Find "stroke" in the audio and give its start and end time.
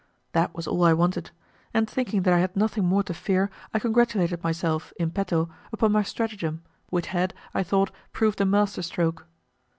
8.81-9.27